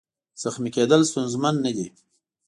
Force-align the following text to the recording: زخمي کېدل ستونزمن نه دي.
زخمي 0.41 0.69
کېدل 0.75 1.01
ستونزمن 1.09 1.55
نه 1.65 1.71
دي. 1.77 1.87